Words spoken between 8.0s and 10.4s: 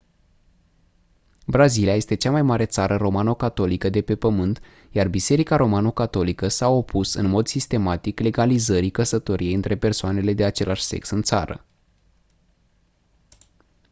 legalizării căsătoriei între persoanele